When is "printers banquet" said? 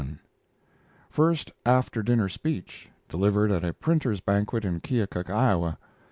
3.71-4.65